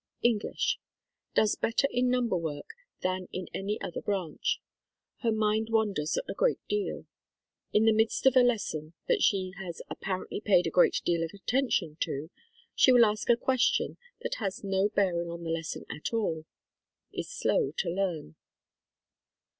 ENGLISH. 0.23 0.79
Does 1.35 1.55
better 1.55 1.87
in 1.91 2.09
number 2.09 2.35
work 2.35 2.71
than 3.03 3.27
in 3.31 3.45
any 3.53 3.79
other 3.81 4.01
branch. 4.01 4.59
Her 5.17 5.31
mind 5.31 5.67
wanders 5.69 6.17
a 6.27 6.33
great 6.33 6.57
deal. 6.67 7.05
In 7.71 7.85
the 7.85 7.93
midst 7.93 8.25
of 8.25 8.35
a 8.35 8.39
lesson, 8.39 8.93
that 9.07 9.21
she 9.21 9.53
has 9.59 9.79
apparently 9.91 10.41
paid 10.41 10.65
a 10.65 10.71
great 10.71 11.01
deal 11.05 11.23
of 11.23 11.29
attention 11.35 11.97
to, 11.99 12.31
she 12.73 12.91
will 12.91 13.05
ask 13.05 13.29
a 13.29 13.37
question 13.37 13.97
that 14.21 14.37
has 14.39 14.63
no 14.63 14.89
bearing 14.89 15.29
on 15.29 15.43
the 15.43 15.51
lesson 15.51 15.85
at 15.87 16.11
all. 16.15 16.45
Is 17.13 17.29
slow 17.29 17.71
to 17.77 17.89
learn. 17.91 18.35